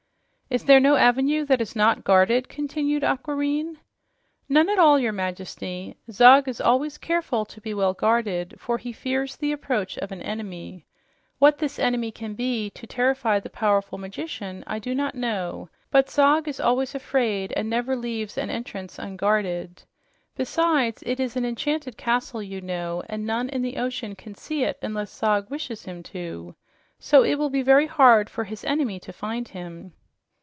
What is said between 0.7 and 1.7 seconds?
no avenue that